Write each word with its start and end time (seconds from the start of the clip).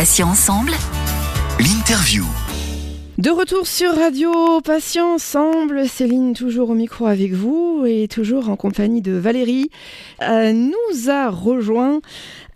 Patients 0.00 0.30
ensemble. 0.30 0.72
L'interview. 1.58 2.24
De 3.18 3.28
retour 3.28 3.66
sur 3.66 3.94
Radio 3.94 4.32
Patients 4.62 5.16
Ensemble, 5.16 5.86
Céline 5.86 6.32
toujours 6.32 6.70
au 6.70 6.74
micro 6.74 7.04
avec 7.04 7.32
vous 7.32 7.84
et 7.86 8.08
toujours 8.08 8.48
en 8.48 8.56
compagnie 8.56 9.02
de 9.02 9.12
Valérie, 9.12 9.70
euh, 10.22 10.54
nous 10.54 11.10
a 11.10 11.28
rejoint 11.28 12.00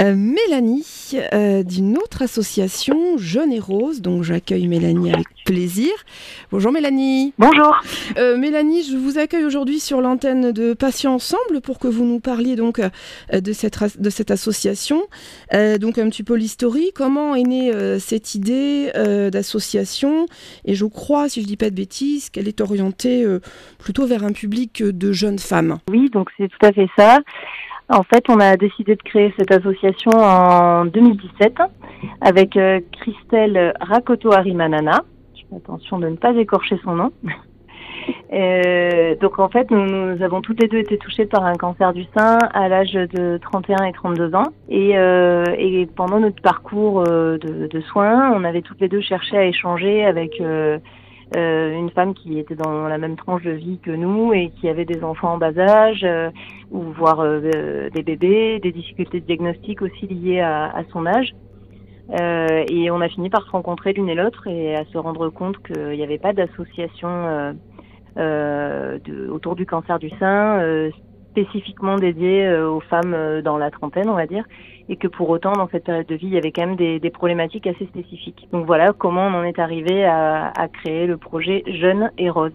euh, 0.00 0.14
Mélanie 0.16 0.86
euh, 1.34 1.62
d'une 1.62 1.98
autre 1.98 2.22
association, 2.22 3.18
Jeune 3.18 3.52
et 3.52 3.60
Rose. 3.60 4.00
Donc 4.00 4.22
j'accueille 4.22 4.66
Mélanie 4.66 5.12
avec 5.12 5.26
plaisir. 5.44 5.90
Bonjour 6.50 6.72
Mélanie. 6.72 7.32
Bonjour. 7.38 7.76
Euh, 8.18 8.36
Mélanie, 8.36 8.82
je 8.82 8.96
vous 8.96 9.18
accueille 9.18 9.44
aujourd'hui 9.44 9.80
sur 9.80 10.00
l'antenne 10.00 10.52
de 10.52 10.74
Patients 10.74 11.14
Ensemble 11.14 11.60
pour 11.62 11.78
que 11.78 11.88
vous 11.88 12.04
nous 12.04 12.20
parliez 12.20 12.56
donc 12.56 12.80
de, 13.32 13.52
cette, 13.52 14.00
de 14.00 14.10
cette 14.10 14.30
association. 14.30 15.02
donc 15.52 15.98
un 15.98 16.08
petit 16.08 16.22
peu 16.22 16.34
l'historique. 16.34 16.94
Comment 16.94 17.34
est 17.34 17.42
née 17.42 17.98
cette 17.98 18.34
idée 18.34 18.90
d'association? 19.30 20.26
Et 20.64 20.74
je 20.74 20.86
crois, 20.86 21.28
si 21.28 21.42
je 21.42 21.46
dis 21.46 21.56
pas 21.56 21.70
de 21.70 21.74
bêtises, 21.74 22.30
qu'elle 22.30 22.48
est 22.48 22.60
orientée 22.60 23.26
plutôt 23.78 24.06
vers 24.06 24.24
un 24.24 24.32
public 24.32 24.82
de 24.82 25.12
jeunes 25.12 25.38
femmes. 25.38 25.78
Oui, 25.90 26.10
donc 26.10 26.30
c'est 26.36 26.48
tout 26.48 26.66
à 26.66 26.72
fait 26.72 26.88
ça. 26.96 27.20
En 27.88 28.02
fait, 28.02 28.24
on 28.28 28.40
a 28.40 28.56
décidé 28.56 28.96
de 28.96 29.02
créer 29.02 29.34
cette 29.38 29.52
association 29.52 30.10
en 30.12 30.86
2017 30.86 31.58
avec 32.22 32.56
euh, 32.56 32.80
Christelle 32.92 33.74
Rakoto 33.80 34.32
Harimanana. 34.32 35.04
Je 35.04 35.12
fais 35.12 35.13
attention 35.56 35.98
de 35.98 36.08
ne 36.08 36.16
pas 36.16 36.34
écorcher 36.34 36.78
son 36.84 36.94
nom. 36.94 37.12
Euh, 38.34 39.14
donc 39.20 39.38
en 39.38 39.48
fait, 39.48 39.70
nous, 39.70 40.20
avons 40.22 40.42
toutes 40.42 40.60
les 40.60 40.68
deux 40.68 40.78
été 40.78 40.98
touchées 40.98 41.24
par 41.24 41.46
un 41.46 41.54
cancer 41.54 41.92
du 41.92 42.04
sein 42.16 42.38
à 42.52 42.68
l'âge 42.68 42.92
de 42.92 43.38
31 43.40 43.84
et 43.84 43.92
32 43.92 44.34
ans. 44.34 44.48
Et, 44.68 44.98
euh, 44.98 45.44
et 45.56 45.86
pendant 45.86 46.18
notre 46.18 46.42
parcours 46.42 47.04
de, 47.04 47.38
de, 47.38 47.80
soins, 47.80 48.32
on 48.34 48.44
avait 48.44 48.60
toutes 48.60 48.80
les 48.80 48.88
deux 48.88 49.00
cherché 49.00 49.38
à 49.38 49.46
échanger 49.46 50.04
avec 50.04 50.38
euh, 51.36 51.72
une 51.72 51.90
femme 51.90 52.14
qui 52.14 52.38
était 52.38 52.54
dans 52.54 52.86
la 52.86 52.98
même 52.98 53.16
tranche 53.16 53.42
de 53.42 53.50
vie 53.50 53.78
que 53.78 53.90
nous 53.90 54.32
et 54.32 54.50
qui 54.60 54.68
avait 54.68 54.84
des 54.84 55.02
enfants 55.02 55.32
en 55.32 55.38
bas 55.38 55.56
âge, 55.58 56.04
euh, 56.04 56.30
ou 56.70 56.80
voire 56.92 57.20
euh, 57.20 57.90
des 57.90 58.02
bébés, 58.02 58.60
des 58.60 58.70
difficultés 58.70 59.20
de 59.20 59.26
diagnostic 59.26 59.82
aussi 59.82 60.06
liées 60.06 60.40
à 60.40 60.82
son 60.92 61.06
âge. 61.06 61.34
Et 62.12 62.90
on 62.90 63.00
a 63.00 63.08
fini 63.08 63.30
par 63.30 63.44
se 63.44 63.50
rencontrer 63.50 63.92
l'une 63.92 64.08
et 64.08 64.14
l'autre 64.14 64.46
et 64.46 64.76
à 64.76 64.84
se 64.86 64.98
rendre 64.98 65.30
compte 65.30 65.56
qu'il 65.62 65.96
n'y 65.96 66.02
avait 66.02 66.18
pas 66.18 66.32
d'association 66.32 67.54
autour 69.30 69.56
du 69.56 69.66
cancer 69.66 69.98
du 69.98 70.10
sein 70.18 70.90
spécifiquement 71.30 71.96
dédiée 71.96 72.56
aux 72.58 72.80
femmes 72.80 73.40
dans 73.42 73.58
la 73.58 73.70
trentaine, 73.70 74.08
on 74.08 74.14
va 74.14 74.26
dire, 74.26 74.44
et 74.88 74.96
que 74.96 75.08
pour 75.08 75.28
autant, 75.30 75.52
dans 75.52 75.68
cette 75.68 75.84
période 75.84 76.06
de 76.06 76.14
vie, 76.14 76.26
il 76.28 76.34
y 76.34 76.38
avait 76.38 76.52
quand 76.52 76.66
même 76.66 76.76
des, 76.76 77.00
des 77.00 77.10
problématiques 77.10 77.66
assez 77.66 77.86
spécifiques. 77.86 78.48
Donc 78.52 78.66
voilà 78.66 78.92
comment 78.92 79.26
on 79.26 79.34
en 79.34 79.42
est 79.42 79.58
arrivé 79.58 80.04
à, 80.04 80.52
à 80.56 80.68
créer 80.68 81.06
le 81.06 81.16
projet 81.16 81.64
Jeune 81.66 82.10
et 82.18 82.30
Rose. 82.30 82.52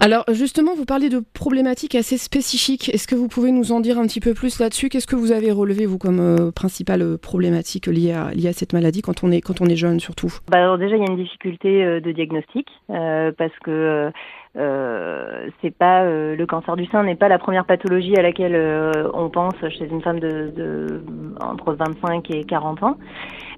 Alors 0.00 0.24
justement, 0.32 0.74
vous 0.74 0.86
parlez 0.86 1.08
de 1.08 1.22
problématiques 1.32 1.94
assez 1.94 2.18
spécifiques. 2.18 2.88
Est-ce 2.88 3.06
que 3.06 3.14
vous 3.14 3.28
pouvez 3.28 3.52
nous 3.52 3.72
en 3.72 3.80
dire 3.80 3.98
un 3.98 4.06
petit 4.06 4.20
peu 4.20 4.34
plus 4.34 4.58
là-dessus? 4.58 4.88
Qu'est-ce 4.88 5.06
que 5.06 5.16
vous 5.16 5.32
avez 5.32 5.52
relevé, 5.52 5.86
vous, 5.86 5.98
comme 5.98 6.20
euh, 6.20 6.50
principale 6.50 7.18
problématique 7.18 7.86
liée 7.86 8.12
à, 8.12 8.30
liée 8.32 8.48
à 8.48 8.52
cette 8.52 8.72
maladie 8.72 9.02
quand 9.02 9.22
on 9.22 9.30
est, 9.30 9.40
quand 9.40 9.60
on 9.60 9.66
est 9.66 9.76
jeune, 9.76 10.00
surtout? 10.00 10.32
Bah 10.50 10.58
alors 10.58 10.78
Déjà, 10.80 10.96
il 10.96 11.02
y 11.02 11.06
a 11.06 11.10
une 11.10 11.22
difficulté 11.22 11.84
euh, 11.84 12.00
de 12.00 12.10
diagnostic, 12.10 12.66
euh, 12.88 13.32
parce 13.36 13.52
que 13.62 14.10
euh, 14.56 15.48
c'est 15.60 15.76
pas 15.76 16.02
euh, 16.04 16.34
le 16.34 16.46
cancer 16.46 16.74
du 16.74 16.86
sein 16.86 17.04
n'est 17.04 17.14
pas 17.14 17.28
la 17.28 17.38
première 17.38 17.66
pathologie 17.66 18.16
à 18.16 18.22
laquelle 18.22 18.56
euh, 18.56 19.08
on 19.14 19.28
pense 19.28 19.54
chez 19.68 19.84
une 19.84 20.00
femme 20.00 20.18
de, 20.18 20.50
de, 20.56 21.02
entre 21.50 21.72
25 21.72 22.30
et 22.30 22.44
40 22.44 22.82
ans. 22.82 22.96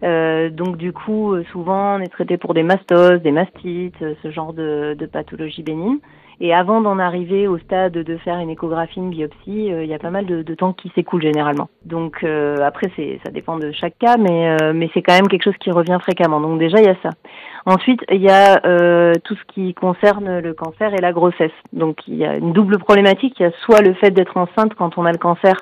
donc 0.02 0.76
du 0.76 0.92
coup, 0.92 1.34
souvent 1.52 1.96
on 1.96 2.00
est 2.00 2.08
traité 2.08 2.36
pour 2.36 2.54
des 2.54 2.62
mastoses, 2.62 3.20
des 3.22 3.32
mastites, 3.32 4.04
ce 4.22 4.30
genre 4.30 4.52
de, 4.52 4.96
de 4.98 5.06
pathologie 5.06 5.62
bénigne. 5.62 5.98
Et 6.40 6.52
avant 6.52 6.80
d'en 6.80 6.98
arriver 6.98 7.46
au 7.46 7.58
stade 7.58 7.92
de 7.92 8.16
faire 8.16 8.38
une 8.38 8.50
échographie, 8.50 8.98
une 8.98 9.10
biopsie, 9.10 9.66
il 9.66 9.84
y 9.84 9.94
a 9.94 9.98
pas 10.00 10.10
mal 10.10 10.26
de, 10.26 10.54
temps 10.54 10.72
qui 10.72 10.90
s'écoule 10.94 11.22
généralement. 11.22 11.68
Donc 11.84 12.24
après, 12.24 12.90
ça 13.24 13.30
dépend 13.30 13.58
de 13.58 13.70
chaque 13.70 13.96
cas, 13.98 14.16
mais 14.16 14.90
c'est 14.92 15.02
quand 15.02 15.14
même 15.14 15.28
quelque 15.28 15.44
chose 15.44 15.58
qui 15.60 15.70
revient 15.70 15.98
fréquemment. 16.00 16.40
Donc 16.40 16.58
déjà, 16.58 16.78
il 16.78 16.86
y 16.86 16.90
a 16.90 16.96
ça. 17.00 17.10
Ensuite, 17.64 18.00
il 18.10 18.20
y 18.20 18.28
a 18.28 18.60
euh, 18.66 19.12
tout 19.22 19.36
ce 19.36 19.54
qui 19.54 19.72
concerne 19.74 20.40
le 20.40 20.52
cancer 20.52 20.92
et 20.94 21.00
la 21.00 21.12
grossesse. 21.12 21.52
Donc 21.72 21.98
il 22.08 22.16
y 22.16 22.24
a 22.24 22.36
une 22.36 22.52
double 22.52 22.78
problématique. 22.78 23.38
Il 23.38 23.44
y 23.44 23.46
a 23.46 23.52
soit 23.64 23.82
le 23.82 23.94
fait 23.94 24.10
d'être 24.10 24.36
enceinte 24.36 24.74
quand 24.74 24.98
on 24.98 25.04
a 25.04 25.12
le 25.12 25.18
cancer 25.18 25.54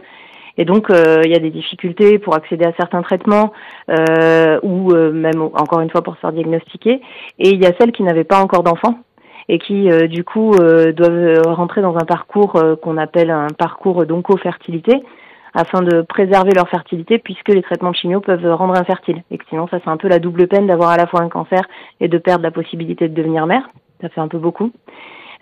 et 0.60 0.66
donc, 0.66 0.90
euh, 0.90 1.22
il 1.24 1.30
y 1.30 1.34
a 1.34 1.38
des 1.38 1.48
difficultés 1.48 2.18
pour 2.18 2.34
accéder 2.34 2.66
à 2.66 2.74
certains 2.76 3.00
traitements 3.00 3.54
euh, 3.88 4.60
ou 4.62 4.92
euh, 4.92 5.10
même, 5.10 5.40
encore 5.40 5.80
une 5.80 5.88
fois, 5.88 6.02
pour 6.02 6.16
se 6.16 6.20
faire 6.20 6.32
diagnostiquer. 6.32 7.00
Et 7.38 7.48
il 7.48 7.62
y 7.62 7.64
a 7.64 7.72
celles 7.80 7.92
qui 7.92 8.02
n'avaient 8.02 8.24
pas 8.24 8.42
encore 8.42 8.62
d'enfants 8.62 8.98
et 9.48 9.58
qui, 9.58 9.88
du 10.08 10.22
coup, 10.22 10.52
doivent 10.52 11.42
rentrer 11.46 11.80
dans 11.80 11.96
un 11.96 12.04
parcours 12.04 12.52
qu'on 12.82 12.98
appelle 12.98 13.30
un 13.30 13.48
parcours 13.48 14.06
d'oncofertilité, 14.06 15.02
afin 15.54 15.82
de 15.82 16.02
préserver 16.02 16.52
leur 16.54 16.68
fertilité 16.68 17.18
puisque 17.18 17.48
les 17.48 17.62
traitements 17.62 17.90
de 17.90 17.96
chimio 17.96 18.20
peuvent 18.20 18.46
rendre 18.54 18.78
infertile. 18.78 19.24
Et 19.32 19.38
que 19.38 19.44
sinon, 19.48 19.66
ça 19.66 19.78
c'est 19.82 19.90
un 19.90 19.96
peu 19.96 20.06
la 20.06 20.20
double 20.20 20.46
peine 20.46 20.68
d'avoir 20.68 20.90
à 20.90 20.96
la 20.96 21.08
fois 21.08 21.22
un 21.22 21.28
cancer 21.28 21.62
et 21.98 22.06
de 22.06 22.18
perdre 22.18 22.44
la 22.44 22.52
possibilité 22.52 23.08
de 23.08 23.14
devenir 23.14 23.46
mère. 23.46 23.68
Ça 24.02 24.08
fait 24.08 24.20
un 24.20 24.28
peu 24.28 24.38
beaucoup. 24.38 24.70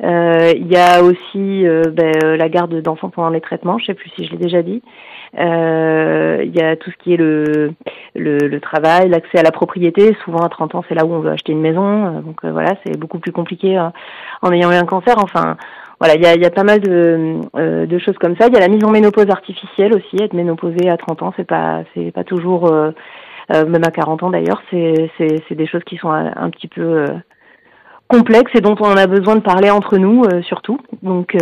Euh, 0.05 0.53
il 0.57 0.67
y 0.69 0.77
a 0.77 1.03
aussi 1.03 1.67
euh, 1.67 1.83
ben, 1.93 2.13
euh, 2.25 2.37
la 2.37 2.49
garde 2.49 2.75
d'enfants 2.81 3.11
pendant 3.11 3.31
les 3.31 3.41
traitements, 3.41 3.79
je 3.79 3.87
sais 3.87 3.95
plus 3.95 4.11
si 4.11 4.25
je 4.25 4.33
l'ai 4.33 4.39
déjà 4.39 4.63
dit. 4.63 4.83
Il 5.35 6.57
y 6.57 6.63
a 6.63 6.77
tout 6.77 6.91
ce 6.91 6.97
qui 7.03 7.15
est 7.15 7.17
le, 7.17 7.73
le, 8.15 8.39
le 8.39 8.61
travail, 8.61 9.09
l'accès 9.09 9.39
à 9.39 9.43
la 9.43 9.51
propriété. 9.51 10.17
Souvent 10.25 10.41
à 10.41 10.49
30 10.49 10.75
ans, 10.75 10.85
c'est 10.89 10.95
là 10.95 11.05
où 11.05 11.13
on 11.13 11.21
veut 11.21 11.31
acheter 11.31 11.53
une 11.53 11.61
maison. 11.61 12.21
Donc 12.21 12.45
voilà, 12.45 12.77
c'est 12.85 12.97
beaucoup 12.97 13.19
plus 13.19 13.33
compliqué 13.33 13.79
en 14.43 14.53
ayant 14.53 14.71
eu 14.71 14.77
un 14.77 14.87
cancer. 14.87 15.17
Enfin, 15.19 15.57
voilà, 16.01 16.15
il 16.15 16.23
y 16.23 16.27
a, 16.27 16.37
y 16.37 16.45
a, 16.45 16.51
pas 16.51 16.63
mal 16.63 16.81
de, 16.81 17.41
euh, 17.57 17.87
de, 17.87 17.99
choses 17.99 18.17
comme 18.19 18.37
ça. 18.37 18.47
Il 18.47 18.55
y 18.55 18.57
a 18.57 18.61
la 18.61 18.69
mise 18.69 18.85
en 18.85 18.91
ménopause 18.91 19.29
artificielle 19.31 19.93
aussi. 19.95 20.23
Être 20.23 20.33
ménopausée 20.33 20.89
à 20.89 20.97
30 20.97 21.23
ans, 21.23 21.35
c'est 21.37 21.47
pas 21.47 21.83
c'est 21.95 22.13
pas 22.13 22.25
toujours 22.25 22.73
euh, 22.73 22.93
même 23.51 23.85
à 23.85 23.91
40 23.91 24.23
ans 24.23 24.31
d'ailleurs. 24.31 24.63
C'est 24.71 25.11
c'est 25.19 25.55
des 25.55 25.67
choses 25.67 25.83
qui 25.85 25.97
sont 25.97 26.11
un, 26.11 26.51
petit 26.51 26.69
peu 26.69 27.05
complexes 28.09 28.53
et 28.55 28.61
dont 28.61 28.77
on 28.81 28.97
a 28.97 29.07
besoin 29.07 29.37
de 29.37 29.41
parler 29.41 29.71
entre 29.71 29.99
nous 29.99 30.25
surtout. 30.43 30.81
Donc 31.03 31.37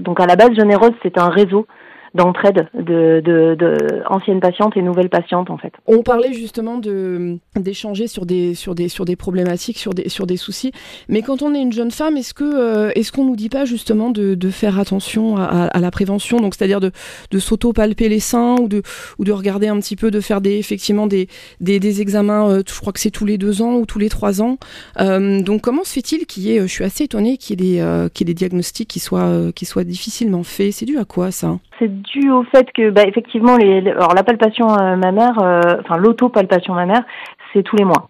donc 0.00 0.20
à 0.20 0.26
la 0.26 0.36
base, 0.36 0.54
Généreuse, 0.54 0.92
c'est 1.02 1.18
un 1.18 1.28
réseau 1.28 1.66
d'entraide 2.14 2.68
de, 2.74 3.20
de, 3.24 3.54
de, 3.54 4.02
anciennes 4.08 4.40
patientes 4.40 4.76
et 4.76 4.82
nouvelles 4.82 5.08
patientes 5.08 5.50
en 5.50 5.56
fait. 5.56 5.72
On 5.86 6.02
parlait 6.02 6.32
justement 6.32 6.78
de 6.78 7.38
d'échanger 7.56 8.06
sur 8.06 8.26
des 8.26 8.54
sur 8.54 8.74
des 8.74 8.88
sur 8.88 9.04
des 9.04 9.16
problématiques, 9.16 9.78
sur 9.78 9.94
des 9.94 10.08
sur 10.08 10.26
des 10.26 10.36
soucis. 10.36 10.72
Mais 11.08 11.22
quand 11.22 11.42
on 11.42 11.54
est 11.54 11.60
une 11.60 11.72
jeune 11.72 11.90
femme, 11.90 12.16
est-ce 12.16 12.34
que 12.34 12.44
euh, 12.44 12.90
est-ce 12.94 13.12
qu'on 13.12 13.24
nous 13.24 13.36
dit 13.36 13.48
pas 13.48 13.64
justement 13.64 14.10
de, 14.10 14.34
de 14.34 14.50
faire 14.50 14.78
attention 14.78 15.36
à, 15.36 15.44
à, 15.44 15.80
la 15.80 15.90
prévention, 15.90 16.38
donc 16.38 16.54
c'est-à-dire 16.54 16.80
de 16.80 16.90
de 17.30 17.38
s'auto 17.38 17.72
palper 17.72 18.08
les 18.08 18.20
seins 18.20 18.56
ou 18.60 18.68
de 18.68 18.82
ou 19.18 19.24
de 19.24 19.32
regarder 19.32 19.68
un 19.68 19.78
petit 19.78 19.96
peu, 19.96 20.10
de 20.10 20.20
faire 20.20 20.40
des 20.40 20.58
effectivement 20.58 21.06
des 21.06 21.28
des, 21.60 21.80
des 21.80 22.02
examens. 22.02 22.48
Euh, 22.48 22.62
je 22.66 22.80
crois 22.80 22.92
que 22.92 23.00
c'est 23.00 23.10
tous 23.10 23.24
les 23.24 23.38
deux 23.38 23.62
ans 23.62 23.76
ou 23.76 23.86
tous 23.86 23.98
les 23.98 24.10
trois 24.10 24.42
ans. 24.42 24.58
Euh, 25.00 25.40
donc 25.40 25.62
comment 25.62 25.84
se 25.84 25.92
fait-il 25.94 26.26
qu'il 26.26 26.42
y 26.42 26.56
ait, 26.56 26.60
je 26.60 26.66
suis 26.66 26.84
assez 26.84 27.04
étonnée 27.04 27.38
qu'il 27.38 27.62
y 27.62 27.76
ait 27.76 27.80
des 27.80 28.08
qu'il 28.12 28.28
y 28.28 28.30
ait 28.30 28.34
des 28.34 28.38
diagnostics 28.38 28.88
qui 28.88 29.00
soient 29.00 29.52
qui 29.54 29.64
soient 29.64 29.84
difficilement 29.84 30.42
faits. 30.42 30.72
C'est 30.72 30.86
dû 30.86 30.98
à 30.98 31.04
quoi 31.04 31.30
ça? 31.30 31.58
C'est 31.82 32.02
dû 32.02 32.30
au 32.30 32.44
fait 32.44 32.70
que, 32.72 32.90
bah, 32.90 33.02
effectivement, 33.06 33.56
les, 33.56 33.80
alors 33.90 34.14
la 34.14 34.22
palpation 34.22 34.70
euh, 34.70 34.96
mammaire, 34.96 35.38
euh, 35.42 35.60
enfin 35.80 35.96
l'auto-palpation 35.96 36.74
mammaire, 36.74 37.02
c'est 37.52 37.64
tous 37.64 37.76
les 37.76 37.84
mois. 37.84 38.08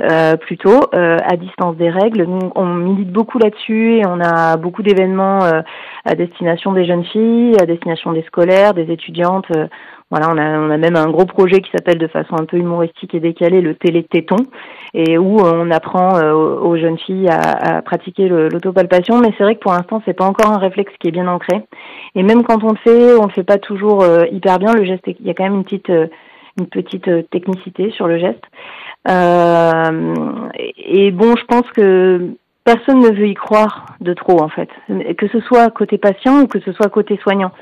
Euh, 0.00 0.36
plutôt 0.36 0.80
euh, 0.94 1.18
à 1.22 1.36
distance 1.36 1.76
des 1.76 1.90
règles. 1.90 2.24
Nous, 2.24 2.50
on 2.54 2.64
milite 2.64 3.12
beaucoup 3.12 3.38
là-dessus 3.38 3.98
et 3.98 4.06
on 4.06 4.18
a 4.20 4.56
beaucoup 4.56 4.82
d'événements 4.82 5.40
à 5.40 6.14
destination 6.14 6.72
des 6.72 6.86
jeunes 6.86 7.04
filles, 7.04 7.54
à 7.60 7.66
destination 7.66 8.12
des 8.12 8.22
scolaires, 8.22 8.72
des 8.72 8.90
étudiantes. 8.90 9.50
Voilà, 10.10 10.28
on 10.28 10.38
a, 10.38 10.58
on 10.58 10.70
a 10.70 10.76
même 10.76 10.96
un 10.96 11.08
gros 11.08 11.24
projet 11.24 11.60
qui 11.60 11.70
s'appelle 11.70 11.98
de 11.98 12.08
façon 12.08 12.34
un 12.34 12.44
peu 12.44 12.56
humoristique 12.56 13.14
et 13.14 13.20
décalée 13.20 13.60
le 13.60 13.76
télé-téton, 13.76 14.36
et 14.92 15.18
où 15.18 15.38
on 15.40 15.70
apprend 15.70 16.16
euh, 16.16 16.32
aux 16.32 16.76
jeunes 16.76 16.98
filles 16.98 17.28
à, 17.28 17.76
à 17.76 17.82
pratiquer 17.82 18.28
l'autopalpation. 18.28 19.20
Mais 19.20 19.32
c'est 19.38 19.44
vrai 19.44 19.54
que 19.54 19.60
pour 19.60 19.72
l'instant, 19.72 20.02
c'est 20.04 20.14
pas 20.14 20.24
encore 20.24 20.50
un 20.50 20.58
réflexe 20.58 20.92
qui 20.98 21.08
est 21.08 21.12
bien 21.12 21.28
ancré. 21.28 21.62
Et 22.16 22.24
même 22.24 22.42
quand 22.42 22.64
on 22.64 22.70
le 22.70 22.78
fait, 22.78 23.14
on 23.14 23.26
le 23.26 23.32
fait 23.32 23.44
pas 23.44 23.58
toujours 23.58 24.02
euh, 24.02 24.24
hyper 24.32 24.58
bien. 24.58 24.72
Le 24.72 24.84
geste, 24.84 25.06
il 25.06 25.24
y 25.24 25.30
a 25.30 25.34
quand 25.34 25.44
même 25.44 25.54
une 25.54 25.64
petite, 25.64 25.90
euh, 25.90 26.08
une 26.58 26.66
petite 26.66 27.08
technicité 27.30 27.92
sur 27.92 28.08
le 28.08 28.18
geste. 28.18 28.42
Euh, 29.08 30.48
et 30.76 31.10
bon, 31.10 31.34
je 31.36 31.44
pense 31.46 31.66
que 31.74 32.34
personne 32.64 33.00
ne 33.00 33.10
veut 33.10 33.28
y 33.28 33.34
croire 33.34 33.86
de 34.00 34.12
trop 34.12 34.42
en 34.42 34.48
fait, 34.48 34.68
que 35.16 35.28
ce 35.28 35.40
soit 35.40 35.70
côté 35.70 35.98
patient 35.98 36.42
ou 36.42 36.46
que 36.46 36.60
ce 36.60 36.72
soit 36.72 36.88
côté 36.88 37.18
soignant. 37.22 37.52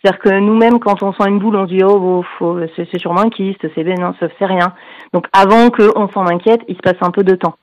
C'est-à-dire 0.00 0.20
que 0.20 0.38
nous-mêmes, 0.38 0.78
quand 0.78 1.02
on 1.02 1.12
sent 1.12 1.28
une 1.28 1.38
boule, 1.38 1.56
on 1.56 1.66
se 1.66 1.74
dit 1.74 1.82
oh, 1.84 2.22
oh 2.40 2.58
c'est 2.76 2.98
sûrement 2.98 3.22
un 3.22 3.30
kyste, 3.30 3.66
c'est 3.74 3.84
non, 3.84 4.14
ça 4.20 4.28
c'est 4.38 4.46
rien. 4.46 4.72
Donc 5.12 5.26
avant 5.32 5.70
qu'on 5.70 6.08
s'en 6.08 6.26
inquiète, 6.26 6.60
il 6.68 6.76
se 6.76 6.80
passe 6.80 7.00
un 7.00 7.10
peu 7.10 7.22
de 7.24 7.34
temps. 7.34 7.54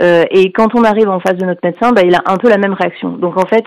Euh, 0.00 0.24
et 0.30 0.52
quand 0.52 0.74
on 0.74 0.84
arrive 0.84 1.08
en 1.08 1.20
face 1.20 1.36
de 1.36 1.44
notre 1.44 1.60
médecin, 1.62 1.92
bah, 1.92 2.02
il 2.04 2.14
a 2.14 2.22
un 2.26 2.36
peu 2.36 2.48
la 2.48 2.58
même 2.58 2.72
réaction. 2.72 3.10
Donc 3.10 3.36
en 3.36 3.46
fait, 3.46 3.64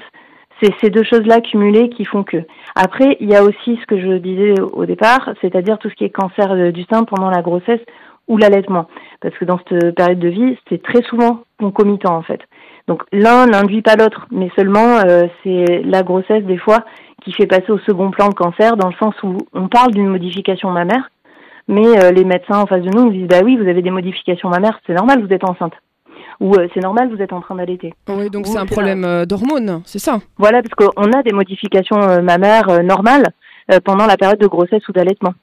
c'est 0.61 0.73
ces 0.81 0.89
deux 0.89 1.03
choses-là 1.03 1.41
cumulées 1.41 1.89
qui 1.89 2.05
font 2.05 2.23
que. 2.23 2.37
Après, 2.75 3.17
il 3.19 3.29
y 3.29 3.35
a 3.35 3.43
aussi 3.43 3.77
ce 3.81 3.85
que 3.85 3.99
je 3.99 4.17
disais 4.17 4.59
au 4.61 4.85
départ, 4.85 5.31
c'est-à-dire 5.41 5.77
tout 5.77 5.89
ce 5.89 5.95
qui 5.95 6.05
est 6.05 6.09
cancer 6.09 6.71
du 6.71 6.83
sein 6.91 7.03
pendant 7.03 7.29
la 7.29 7.41
grossesse. 7.41 7.81
ou 8.27 8.37
l'allaitement. 8.37 8.87
Parce 9.25 9.39
que 9.39 9.45
dans 9.45 9.57
cette 9.57 9.95
période 9.95 10.19
de 10.19 10.27
vie, 10.27 10.55
c'est 10.69 10.83
très 10.83 11.01
souvent 11.01 11.39
concomitant 11.57 12.15
en 12.15 12.21
fait. 12.21 12.41
Donc 12.87 13.01
l'un 13.11 13.47
n'induit 13.47 13.81
pas 13.81 13.95
l'autre, 13.95 14.27
mais 14.29 14.51
seulement 14.55 14.99
euh, 14.99 15.23
c'est 15.43 15.81
la 15.83 16.03
grossesse 16.03 16.43
des 16.43 16.59
fois 16.59 16.85
qui 17.23 17.33
fait 17.33 17.47
passer 17.47 17.71
au 17.71 17.79
second 17.79 18.11
plan 18.11 18.27
le 18.27 18.35
cancer, 18.35 18.77
dans 18.77 18.87
le 18.87 18.93
sens 18.93 19.15
où 19.23 19.37
on 19.53 19.67
parle 19.67 19.93
d'une 19.93 20.09
modification 20.09 20.69
mammaire, 20.69 21.09
mais 21.67 21.87
euh, 22.03 22.11
les 22.11 22.23
médecins 22.23 22.59
en 22.59 22.67
face 22.67 22.83
de 22.83 22.89
nous 22.91 23.05
nous 23.05 23.13
disent 23.13 23.27
bah 23.27 23.39
oui, 23.43 23.57
vous 23.57 23.67
avez 23.67 23.81
des 23.81 23.89
modifications 23.89 24.49
mammaires, 24.49 24.79
c'est 24.85 24.93
normal, 24.93 25.25
vous 25.25 25.33
êtes 25.33 25.43
enceinte. 25.43 25.73
Ou 26.39 26.53
euh, 26.53 26.67
c'est 26.75 26.83
normal, 26.83 27.09
vous 27.09 27.19
êtes 27.19 27.33
en 27.33 27.41
train 27.41 27.55
d'allaiter. 27.55 27.95
Oui, 28.07 28.29
donc 28.29 28.45
c'est 28.45 28.59
un 28.59 28.67
problème 28.67 29.25
d'hormones, 29.25 29.81
c'est 29.85 29.97
ça? 29.97 30.19
Voilà, 30.37 30.61
parce 30.61 30.75
qu'on 30.75 31.11
a 31.13 31.23
des 31.23 31.33
modifications 31.33 32.21
mammaires 32.21 32.83
normales 32.83 33.25
pendant 33.83 34.05
la 34.05 34.17
période 34.17 34.39
de 34.39 34.45
grossesse 34.45 34.87
ou 34.87 34.91
d'allaitement. 34.91 35.33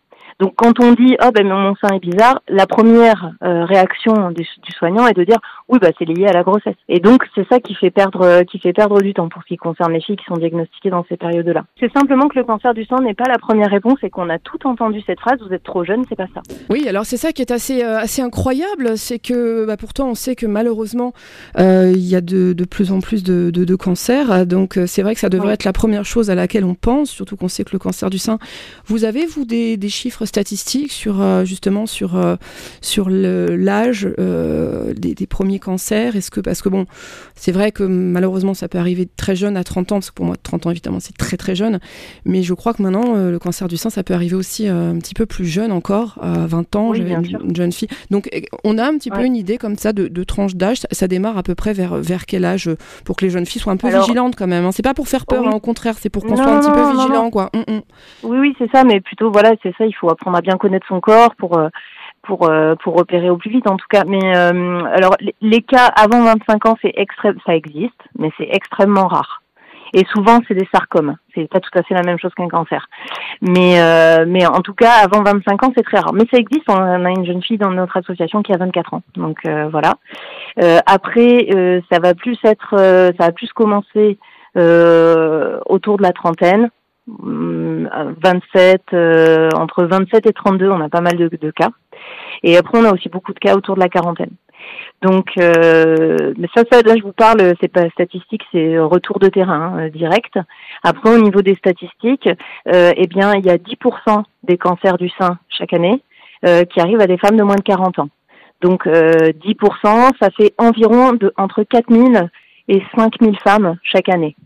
Donc 0.40 0.55
quand 0.56 0.81
on 0.81 0.93
dit 0.93 1.17
oh 1.25 1.31
ben 1.34 1.46
mon 1.46 1.75
sein 1.76 1.94
est 1.94 2.00
bizarre, 2.00 2.40
la 2.49 2.67
première 2.67 3.32
euh, 3.43 3.64
réaction 3.64 4.31
du, 4.31 4.46
soignant 4.76 5.06
est 5.06 5.14
de 5.14 5.25
dire 5.25 5.38
oui 5.69 5.79
bah 5.81 5.88
c'est 5.99 6.05
lié 6.05 6.26
à 6.26 6.32
la 6.32 6.43
grossesse. 6.43 6.76
Et 6.88 7.00
donc 7.00 7.25
c'est 7.34 7.46
ça 7.49 7.61
qui 7.61 7.75
fait 7.75 7.90
perdre 7.90 8.23
euh, 8.23 8.43
qui 8.43 8.58
fait 8.58 8.73
perdre 8.73 9.00
du 9.00 9.14
temps 9.14 9.29
pour 9.29 9.43
ce 9.43 9.49
qui 9.49 9.56
concerne 9.56 9.93
les 9.93 10.00
filles 10.00 10.17
qui 10.17 10.25
sont 10.25 10.37
diagnostiquées 10.37 10.90
dans 10.90 11.05
ces 11.08 11.17
périodes-là. 11.17 11.64
C'est 11.79 11.93
simplement 11.93 12.29
que 12.29 12.38
le 12.38 12.44
cancer 12.44 12.75
du 12.75 12.84
sein 12.84 12.96
n'est 13.00 13.14
pas 13.14 13.29
la 13.29 13.38
première 13.38 13.70
réponse 13.70 13.99
et 14.02 14.11
qu'on 14.11 14.29
a 14.31 14.38
tout 14.38 14.67
entendu 14.67 15.02
cette 15.06 15.20
phrase 15.20 15.38
vous 15.46 15.55
êtes 15.55 15.62
trop 15.62 15.84
jeune, 15.84 16.05
c'est 16.08 16.17
pas 16.17 16.29
ça. 16.34 16.43
Oui, 16.70 16.87
alors 16.88 17.05
c'est 17.05 17.17
ça 17.17 17.32
qui 17.32 17.43
est 17.43 17.50
assez 17.50 17.82
euh, 17.82 17.99
assez 17.99 18.23
incroyable, 18.23 18.96
c'est 18.96 19.19
que 19.19 19.67
bah, 19.67 19.76
pourtant 19.76 20.08
on 20.08 20.14
sait 20.14 20.37
que 20.37 20.46
malheureusement 20.46 21.12
il 21.58 21.99
y 21.99 22.17
a 22.17 22.20
de, 22.20 22.52
de, 22.52 22.64
plus 22.64 22.93
en 22.93 23.00
plus 23.00 23.23
de, 23.23 23.50
de, 23.50 23.64
de 23.64 23.75
cancers, 23.75 24.46
donc 24.46 24.79
c'est 24.87 25.02
vrai 25.02 25.14
que 25.14 25.20
ça 25.20 25.29
devrait 25.29 25.55
être 25.55 25.64
la 25.64 25.73
première 25.73 26.05
chose 26.05 26.31
à 26.31 26.34
laquelle 26.34 26.64
on 26.64 26.75
pense, 26.75 27.11
surtout 27.11 27.37
qu'on 27.37 27.49
sait 27.49 27.64
que 27.64 27.73
le 27.73 27.79
cancer 27.79 28.11
du 28.11 28.19
sein. 28.19 28.38
Vous 28.87 29.05
avez 29.05 29.26
vous 29.26 29.44
des, 29.44 29.76
des 29.76 29.88
chiffres 29.88 30.22
statistiques 30.27 30.93
sur 30.93 31.21
euh, 31.21 31.45
justement 31.45 31.87
sur 31.87 32.17
euh, 32.17 32.37
sur 32.81 33.09
l'âge 33.11 34.09
euh, 34.19 34.95
des, 34.95 35.27
premiers 35.27 35.59
cancers 35.59 36.17
Est-ce 36.17 36.31
que 36.31 36.41
parce 36.41 36.63
que 36.63 36.69
bon, 36.69 36.87
c'est 37.35 37.53
vrai 37.53 37.73
que 37.73 37.85
malheureusement 37.85 38.55
ça 38.55 38.69
peut 38.69 38.79
arriver 38.79 39.09
très 39.17 39.37
jeune 39.37 39.57
à 39.57 39.65
30 39.65 39.93
ans 39.93 39.95
parce 39.97 40.11
que 40.11 40.15
pour 40.15 40.27
moi 40.27 40.37
30 40.43 40.67
ans 40.67 40.71
évidemment 40.71 41.01
c'est 41.01 41.17
très 41.17 41.37
très 41.37 41.55
jeune, 41.55 41.81
mais 42.25 42.43
je 42.43 42.55
crois 42.55 42.75
que 42.75 42.83
maintenant 42.83 43.15
le 43.15 43.39
cancer 43.39 43.69
du 43.69 43.77
sein 43.77 43.91
ça 43.91 44.03
peut 44.03 44.15
arriver 44.15 44.35
aussi 44.35 44.69
un 44.69 44.99
petit 44.99 45.15
peu 45.15 45.27
plus 45.27 45.47
jeune 45.47 45.73
encore, 45.73 46.19
à 46.21 46.47
20 46.47 46.77
ans, 46.77 46.95
une, 46.95 47.57
jeune 47.57 47.73
fille. 47.73 47.89
Donc 48.11 48.29
on 48.65 48.79
a 48.79 48.85
un 48.85 48.97
petit 48.99 49.11
peu 49.11 49.25
une 49.25 49.37
idée 49.37 49.59
comme 49.59 49.77
ça 49.77 49.93
de, 49.93 50.25
tranche 50.25 50.55
d'âge. 50.55 50.79
Ça, 50.91 51.09
démarre 51.09 51.37
à 51.37 51.43
peu 51.43 51.55
près 51.55 51.73
vers 51.73 51.97
vers 51.97 52.27
quel 52.27 52.45
âge 52.45 52.71
pour 53.05 53.17
que 53.17 53.25
les 53.25 53.31
jeunes 53.31 53.47
filles 53.47 53.61
soient 53.61 53.73
un 53.73 53.77
peu 53.77 53.89
vigilantes 53.89 54.37
quand 54.37 54.47
même. 54.47 54.65
Hein. 54.65 54.73
C'est 54.73 54.83
pas 54.83 54.95
pour 54.95 55.09
faire 55.09 55.27
peur, 55.27 55.47
hein, 55.47 55.53
au 55.53 55.61
contraire, 55.61 55.97
c'est 55.99 56.11
pour 56.11 56.25
qu'on 56.25 56.37
soit 56.37 56.47
un 56.47 56.61
petit 56.61 56.71
peu 56.71 56.93
vigilant 56.93 57.31
quoi. 57.31 57.51
Mm, 57.55 57.73
mm. 57.73 57.83
Oui 58.25 58.39
oui 58.39 58.55
c'est 58.59 58.71
ça, 58.71 58.85
mais 58.85 59.01
plutôt 59.01 59.31
voilà 59.31 59.53
c'est 59.63 59.75
ça, 59.77 59.87
il 59.87 59.93
faut 59.93 60.09
apprendre 60.12 60.37
à 60.37 60.41
bien 60.41 60.56
connaître 60.56 60.87
son 60.87 61.00
corps 61.00 61.35
pour 61.37 61.59
euh, 61.59 61.69
pour 62.23 62.49
euh, 62.49 62.75
pour 62.76 62.97
opérer 62.97 63.31
au 63.31 63.37
plus 63.37 63.50
vite 63.50 63.69
en 63.69 63.76
tout 63.76 63.87
cas. 63.88 64.05
Mais 64.06 64.37
euh, 64.37 64.85
alors 64.93 65.17
les, 65.41 65.62
cas 65.62 65.87
avant 65.87 66.23
25 66.23 66.67
ans, 66.67 66.76
c'est 66.81 66.93
extrême, 66.97 67.37
ça 67.44 67.55
existe, 67.55 68.00
mais 68.19 68.31
c'est 68.38 68.49
extrêmement 68.50 69.09
rare. 69.09 69.43
Et 69.94 70.06
souvent, 70.06 70.38
c'est 70.49 70.55
des 70.55 70.67
sarcomes. 70.73 71.17
C'est 71.35 71.47
pas 71.50 71.61
tout 71.61 71.70
à 71.79 71.82
fait 71.82 71.93
la 71.93 72.03
même 72.03 72.19
chose 72.19 72.32
qu'un 72.35 72.49
cancer. 72.49 72.87
Mais 73.43 73.76
mais 74.26 74.47
en 74.47 74.62
tout 74.62 74.73
cas, 74.73 74.93
avant 75.03 75.23
25 75.23 75.64
ans, 75.64 75.73
c'est 75.76 75.82
très 75.82 75.99
rare. 75.99 76.15
Mais 76.15 76.25
ça 76.32 76.38
existe. 76.38 76.65
On 76.70 77.05
a 77.05 77.11
une 77.11 77.26
jeune 77.26 77.43
fille 77.43 77.58
dans 77.58 77.70
notre 77.70 77.99
association 77.99 78.43
qui 78.43 78.55
a 78.55 78.56
24 78.56 78.94
ans. 78.94 79.03
Donc 79.17 79.41
voilà. 79.70 79.97
après, 80.87 81.47
ça 81.93 81.99
va 81.99 82.15
plus 82.15 82.38
être, 82.44 82.75
ça 82.79 83.26
va 83.26 83.32
plus 83.32 83.53
commencer 83.53 84.19
autour 84.56 85.99
de 85.99 86.03
la 86.03 86.12
trentaine. 86.12 86.70
27, 87.09 88.83
euh, 88.93 89.49
entre 89.55 89.85
27 89.85 90.27
et 90.27 90.33
32, 90.33 90.71
on 90.71 90.81
a 90.81 90.89
pas 90.89 91.01
mal 91.01 91.17
de, 91.17 91.29
de, 91.29 91.51
cas. 91.51 91.71
Et 92.43 92.57
après, 92.57 92.79
on 92.79 92.85
a 92.85 92.93
aussi 92.93 93.09
beaucoup 93.09 93.33
de 93.33 93.39
cas 93.39 93.57
autour 93.57 93.75
de 93.75 93.81
la 93.81 93.89
quarantaine. 93.89 94.31
Donc, 95.03 95.31
euh, 95.39 96.33
mais 96.39 96.49
ça, 96.55 96.63
ça, 96.71 96.81
là, 96.83 96.95
je 96.97 97.03
vous 97.03 97.13
parle, 97.13 97.55
c'est 97.61 97.73
pas 97.73 97.89
statistique, 97.91 98.43
c'est 98.53 98.79
retour 98.79 99.19
de 99.19 99.29
terrain 99.29 99.75
hein, 99.77 99.89
direct. 99.89 100.39
Après, 100.85 101.13
au 101.13 101.19
niveau 101.19 101.43
des 101.43 101.57
statistiques, 101.57 102.29
euh, 102.73 102.93
eh 102.97 103.07
bien, 103.09 103.35
il 103.35 103.45
y 103.45 103.51
a 103.51 103.57
10% 103.57 104.23
des 104.45 104.59
cancers 104.59 104.97
du 104.99 105.09
sein 105.19 105.39
chaque 105.49 105.73
année 105.73 106.01
euh, 106.47 106.65
qui 106.65 106.81
arrivent 106.81 107.01
à 107.01 107.09
des 107.09 107.19
femmes 107.19 107.37
de 107.37 107.43
moins 107.43 107.57
de 107.57 107.63
40 107.63 107.99
ans. 107.99 108.09
Donc, 108.61 108.87
10%, 108.87 110.11
ça 110.21 110.31
fait 110.31 110.55
environ 110.57 111.15
de, 111.15 111.33
entre 111.37 111.65
4000 111.65 112.31
et 112.69 112.81
5000 112.97 113.37
femmes 113.41 113.77
chaque 113.83 114.09
année 114.09 114.37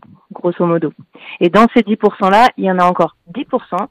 grosso 0.47 0.65
modo. 0.65 0.93
Et 1.39 1.49
dans 1.49 1.67
ces 1.73 1.81
10%-là, 1.81 2.49
il 2.57 2.65
y 2.65 2.71
en 2.71 2.79
a 2.79 2.85
encore 2.85 3.15
10% 3.33 3.87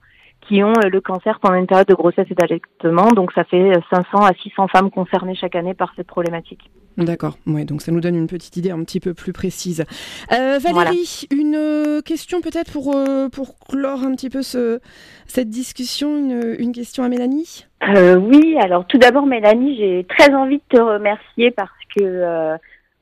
qui 0.49 0.63
ont 0.63 0.73
euh, 0.73 0.89
le 0.89 1.01
cancer 1.01 1.39
pendant 1.41 1.57
une 1.57 1.67
période 1.67 1.89
de 1.89 1.95
grossesse 1.95 2.27
et 2.31 2.35
d'allaitement. 2.35 3.09
Donc 3.09 3.33
ça 3.33 3.45
fait 3.45 3.73
500 3.91 4.07
euh, 4.15 4.27
à 4.27 4.33
600 4.33 4.69
femmes 4.69 4.91
concernées 4.91 5.35
chaque 5.35 5.55
année 5.55 5.75
par 5.75 5.93
cette 5.97 6.07
problématique. 6.07 6.71
D'accord, 6.97 7.37
ouais, 7.47 7.67
donc 7.67 7.83
ça 7.83 7.93
nous 7.93 8.01
donne 8.01 8.17
une 8.17 8.27
petite 8.27 8.57
idée 8.57 8.71
un 8.71 8.83
petit 8.83 9.01
peu 9.01 9.13
plus 9.13 9.35
précise. 9.35 9.85
Euh, 10.33 10.59
Valérie, 10.59 11.27
une 11.31 12.01
question 12.03 12.41
peut-être 12.41 12.73
pour, 12.73 12.97
pour 13.33 13.59
clore 13.69 14.03
un 14.03 14.13
petit 14.13 14.31
peu 14.31 14.41
ce, 14.41 14.81
cette 15.27 15.51
discussion, 15.51 16.17
une, 16.17 16.57
une 16.59 16.73
question 16.73 17.05
à 17.05 17.11
Mélanie? 17.11 17.67
Oui, 17.83 18.57
alors 18.59 18.87
tout 18.87 18.97
d'abord 18.97 19.27
Mélanie, 19.27 19.77
j'ai 19.77 20.07
très 20.09 20.33
envie 20.33 20.57
de 20.57 20.77
te 20.77 20.81
remercier 20.81 21.51
parce 21.51 21.69
que 21.95 22.57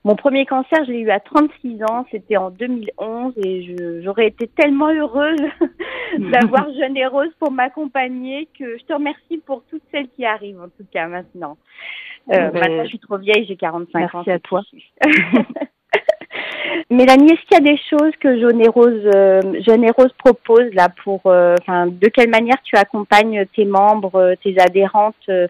mon 0.04 0.16
premier 0.16 0.44
cancer, 0.44 0.84
je 0.84 0.92
l'ai 0.92 1.00
eu 1.00 1.10
à 1.10 1.18
36 1.18 1.82
ans, 1.84 2.04
c'était 2.10 2.36
en 2.36 2.50
2011 2.50 3.32
et 3.42 4.02
j'aurais 4.02 4.26
été 4.26 4.48
tellement 4.48 4.90
heureuse 4.90 5.40
d'avoir 6.18 6.66
Jeune 6.74 6.96
et 6.96 7.06
Rose 7.06 7.32
pour 7.38 7.50
m'accompagner 7.50 8.46
que 8.58 8.76
je 8.76 8.84
te 8.84 8.92
remercie 8.92 9.38
pour 9.46 9.62
toutes 9.70 9.82
celles 9.90 10.08
qui 10.10 10.26
arrivent 10.26 10.60
en 10.60 10.68
tout 10.68 10.86
cas 10.92 11.08
maintenant. 11.08 11.56
Euh, 12.30 12.50
ben, 12.50 12.60
maintenant, 12.60 12.84
je 12.84 12.88
suis 12.88 12.98
trop 12.98 13.18
vieille, 13.18 13.46
j'ai 13.46 13.56
45 13.56 13.98
ans. 13.98 14.08
Merci 14.14 14.30
à 14.30 14.38
toi. 14.38 14.62
Mélanie, 16.90 17.32
est-ce 17.32 17.42
qu'il 17.42 17.64
y 17.64 17.68
a 17.68 17.72
des 17.72 17.80
choses 17.90 18.12
que 18.20 18.38
Jeune 18.40 18.60
et 18.60 18.68
Rose, 18.68 19.08
euh, 19.14 19.40
Jeune 19.66 19.84
propose 20.18 20.72
là 20.74 20.88
pour, 21.02 21.22
euh, 21.26 21.56
de 21.68 22.08
quelle 22.08 22.30
manière 22.30 22.56
tu 22.64 22.76
accompagnes 22.76 23.44
tes 23.54 23.64
membres, 23.64 24.16
euh, 24.16 24.34
tes 24.42 24.58
adhérentes 24.60 25.14
euh, 25.28 25.46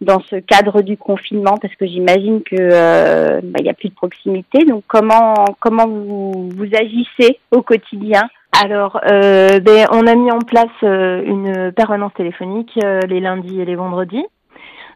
dans 0.00 0.20
ce 0.20 0.36
cadre 0.36 0.82
du 0.82 0.96
confinement? 0.96 1.56
Parce 1.60 1.74
que 1.76 1.86
j'imagine 1.86 2.42
que 2.42 3.40
bah, 3.42 3.58
il 3.58 3.64
n'y 3.64 3.70
a 3.70 3.74
plus 3.74 3.88
de 3.90 3.94
proximité. 3.94 4.64
Donc 4.64 4.84
comment 4.86 5.34
comment 5.60 5.86
vous, 5.86 6.48
vous 6.56 6.68
agissez 6.74 7.38
au 7.50 7.62
quotidien? 7.62 8.28
Alors, 8.64 9.00
euh, 9.10 9.60
ben, 9.60 9.86
on 9.92 10.06
a 10.06 10.14
mis 10.14 10.30
en 10.30 10.38
place 10.38 10.66
une 10.82 11.72
permanence 11.76 12.14
téléphonique 12.14 12.78
les 13.08 13.20
lundis 13.20 13.60
et 13.60 13.64
les 13.64 13.76
vendredis. 13.76 14.24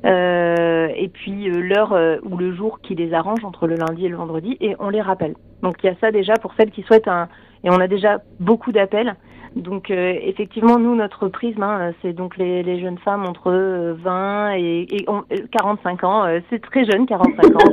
et 0.05 1.11
puis 1.15 1.49
l'heure 1.49 1.97
ou 2.25 2.37
le 2.37 2.53
jour 2.55 2.81
qui 2.81 2.97
les 2.97 3.15
arrange 3.15 3.45
entre 3.45 3.69
le 3.69 3.77
lundi 3.77 4.07
et 4.07 4.09
le 4.09 4.17
vendredi 4.17 4.57
et 4.61 4.75
on 4.81 4.89
les 4.89 5.01
rappelle. 5.01 5.37
Donc 5.63 5.77
il 5.85 5.87
y 5.87 5.91
a 5.91 5.95
ça 6.01 6.11
déjà 6.11 6.35
pour 6.35 6.55
celles 6.55 6.73
qui 6.73 6.83
souhaitent 6.83 7.07
un 7.07 7.29
et 7.63 7.71
on 7.71 7.79
a 7.79 7.87
déjà 7.87 8.19
beaucoup 8.41 8.73
d'appels 8.73 9.15
donc 9.57 9.91
euh, 9.91 10.15
effectivement, 10.23 10.79
nous, 10.79 10.95
notre 10.95 11.29
prisme, 11.29 11.63
hein, 11.63 11.93
c'est 12.01 12.13
donc 12.13 12.37
les, 12.37 12.63
les, 12.63 12.81
jeunes 12.81 12.99
femmes 12.99 13.25
entre 13.27 13.53
20 13.53 14.51
euh, 14.51 14.55
et, 14.57 14.87
et 14.91 15.07
45 15.53 16.05
ans. 16.05 16.25
Euh, 16.25 16.41
c'est 16.51 16.61
très 16.61 16.85
jeune, 16.85 17.07
45 17.07 17.45
ans. 17.57 17.73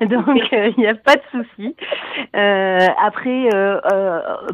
donc 0.06 0.48
il 0.52 0.74
n'y 0.78 0.86
a 0.86 0.94
pas 0.94 1.16
de 1.16 1.22
souci. 1.30 1.76
après, 2.32 3.48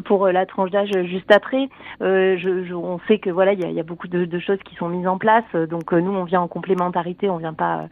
pour 0.05 0.27
la 0.27 0.45
tranche 0.45 0.71
d'âge 0.71 0.91
juste 1.05 1.31
après, 1.31 1.69
je, 1.99 2.65
je, 2.67 2.73
on 2.73 2.99
sait 3.07 3.19
que 3.19 3.29
voilà, 3.29 3.53
il 3.53 3.61
y 3.61 3.65
a, 3.65 3.69
y 3.69 3.79
a, 3.79 3.83
beaucoup 3.83 4.07
de, 4.07 4.25
de, 4.25 4.39
choses 4.39 4.59
qui 4.65 4.75
sont 4.75 4.89
mises 4.89 5.07
en 5.07 5.17
place. 5.17 5.45
Donc 5.69 5.91
nous, 5.91 6.11
on 6.11 6.23
vient 6.25 6.41
en 6.41 6.47
complémentarité, 6.47 7.29
on 7.29 7.37
vient 7.37 7.53
pas 7.53 7.87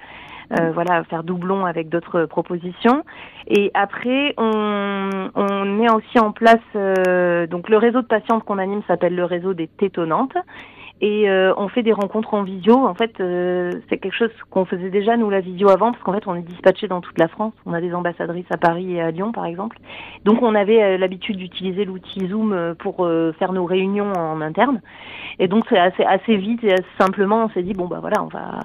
euh, 0.57 0.71
voilà, 0.71 1.03
faire 1.03 1.23
doublon 1.23 1.65
avec 1.65 1.89
d'autres 1.89 2.25
propositions. 2.25 3.03
Et 3.47 3.69
après, 3.75 4.33
on, 4.37 5.29
on 5.35 5.65
met 5.65 5.91
aussi 5.91 6.17
en 6.17 6.31
place, 6.31 6.57
euh, 6.75 7.45
donc 7.45 7.69
le 7.69 7.77
réseau 7.77 8.01
de 8.01 8.07
patientes 8.07 8.43
qu'on 8.45 8.57
anime 8.57 8.81
s'appelle 8.87 9.15
le 9.15 9.25
réseau 9.25 9.53
des 9.53 9.67
tétonnantes. 9.67 10.33
Et 11.01 11.29
euh, 11.29 11.53
on 11.55 11.69
fait 11.69 11.83
des 11.83 11.93
rencontres 11.93 12.33
en 12.33 12.43
visio. 12.43 12.73
En 12.75 12.93
fait, 12.93 13.13
c'est 13.17 13.97
quelque 13.99 14.17
chose 14.17 14.31
qu'on 14.49 14.65
faisait 14.65 14.89
déjà 14.89 15.15
nous 15.15 15.29
la 15.29 15.39
visio 15.39 15.69
avant, 15.69 15.91
parce 15.91 16.03
qu'en 16.03 16.13
fait, 16.13 16.27
on 16.27 16.35
est 16.35 16.41
dispatché 16.41 16.87
dans 16.87 16.99
toute 16.99 17.17
la 17.19 17.29
France. 17.29 17.53
On 17.65 17.73
a 17.73 17.79
des 17.79 17.93
ambassadrices 17.93 18.51
à 18.51 18.57
Paris 18.57 18.95
et 18.95 19.01
à 19.01 19.11
Lyon, 19.11 19.31
par 19.31 19.45
exemple. 19.45 19.77
Donc, 20.25 20.41
on 20.41 20.55
avait 20.55 20.97
l'habitude 20.97 21.37
d'utiliser 21.37 21.85
l'outil 21.85 22.27
Zoom 22.27 22.75
pour 22.79 23.07
faire 23.37 23.53
nos 23.53 23.63
réunions 23.63 24.11
en 24.11 24.41
interne. 24.41 24.81
Et 25.37 25.47
donc, 25.47 25.63
c'est 25.69 25.79
assez, 25.79 26.03
assez 26.03 26.35
vite 26.35 26.65
et 26.65 26.75
simplement, 26.99 27.45
on 27.45 27.49
s'est 27.51 27.63
dit 27.63 27.73
bon 27.73 27.87
bah 27.87 27.99
voilà, 28.01 28.21
on 28.21 28.27
va 28.27 28.59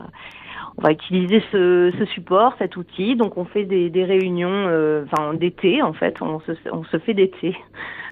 on 0.78 0.82
va 0.82 0.92
utiliser 0.92 1.42
ce, 1.52 1.92
support, 2.14 2.54
cet 2.58 2.76
outil. 2.76 3.16
Donc 3.16 3.36
on 3.36 3.44
fait 3.44 3.64
des, 3.64 4.04
réunions, 4.04 5.02
enfin 5.04 5.34
d'été 5.34 5.82
en 5.82 5.92
fait, 5.92 6.16
on 6.20 6.40
se, 6.40 6.52
on 6.72 6.82
se 6.84 6.98
fait 6.98 7.14
d'été 7.14 7.56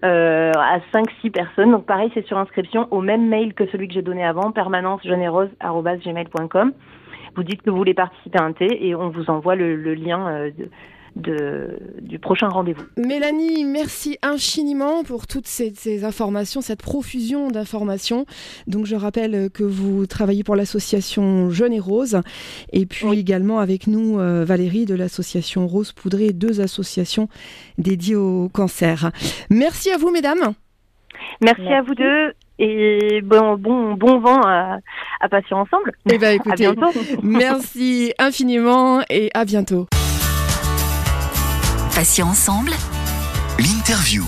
à 0.03 0.79
5-6 0.95 1.31
personnes. 1.31 1.73
Donc 1.73 1.87
pareil, 1.87 2.11
c'est 2.15 2.25
sur 2.27 2.39
inscription 2.39 2.87
au 2.91 3.01
même 3.01 3.29
mail 3.29 3.55
que 3.55 3.67
celui 3.67 3.89
que 3.89 3.95
j'ai 3.95 4.03
donné 4.03 4.25
avant, 4.25 4.53
permanencegenéreuse.gmail.com. 4.53 6.73
Vous 7.35 7.43
dites 7.43 7.63
que 7.63 7.71
vous 7.71 7.77
voulez 7.77 7.95
participer 7.95 8.39
à 8.39 8.45
un 8.45 8.53
thé 8.53 8.87
et 8.87 8.95
on 8.95 9.09
vous 9.09 9.31
envoie 9.31 9.57
le, 9.57 9.95
lien 9.95 10.51
de 10.57 10.69
de, 11.17 11.79
du 12.01 12.19
prochain 12.19 12.49
rendez-vous. 12.49 12.85
Mélanie, 12.97 13.65
merci 13.65 14.19
infiniment 14.23 15.05
pour 15.05 15.27
toutes 15.27 15.47
ces, 15.47 16.05
informations, 16.05 16.61
cette 16.61 16.83
profusion 16.83 17.49
d'informations. 17.49 18.27
Donc 18.67 18.87
je 18.87 18.97
rappelle 18.97 19.51
que 19.51 19.63
vous 19.63 20.07
travaillez 20.07 20.45
pour 20.45 20.57
l'association 20.57 21.51
Jeune 21.51 21.73
et 21.73 21.81
Rose 21.81 22.21
et 22.73 22.87
puis 22.87 23.19
également 23.19 23.59
avec 23.59 23.87
nous 23.87 24.19
euh, 24.19 24.45
Valérie 24.45 24.87
de 24.87 24.95
l'association 24.95 25.67
Rose 25.67 25.93
Poudrée, 25.93 26.33
deux 26.33 26.61
associations 26.61 27.29
dédiées 27.79 28.17
au 28.17 28.49
cancer. 28.49 29.11
Merci 29.51 29.91
à 29.91 29.99
vous 29.99 30.11
mesdames. 30.11 30.55
Merci, 31.41 31.67
à 31.69 31.83
vous 31.83 31.95
deux 31.95 32.33
et 32.59 33.21
bon, 33.23 33.57
bon, 33.57 33.95
bon 33.95 34.19
vent 34.21 34.41
à, 34.45 34.79
à 35.21 35.29
passer 35.29 35.55
ensemble. 35.55 35.93
Eh 36.11 36.19
ben, 36.19 36.31
écoutez, 36.37 36.69
merci 37.23 38.13
infiniment 38.19 39.03
et 39.11 39.31
à 39.35 39.45
bientôt. 39.45 39.87
Patient 41.95 42.29
ensemble, 42.29 42.75
l'interview. 43.59 44.25